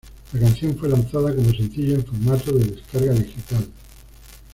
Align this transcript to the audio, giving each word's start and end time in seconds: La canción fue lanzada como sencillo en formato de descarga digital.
La 0.33 0.39
canción 0.39 0.75
fue 0.79 0.89
lanzada 0.89 1.35
como 1.35 1.51
sencillo 1.53 1.93
en 1.93 2.03
formato 2.03 2.51
de 2.53 2.65
descarga 2.71 3.13
digital. 3.13 3.67